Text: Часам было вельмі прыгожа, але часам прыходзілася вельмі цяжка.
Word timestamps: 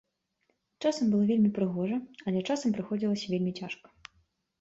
Часам 0.85 1.09
было 1.15 1.27
вельмі 1.31 1.51
прыгожа, 1.57 1.97
але 2.31 2.39
часам 2.53 2.73
прыходзілася 2.79 3.27
вельмі 3.35 3.51
цяжка. 3.61 3.87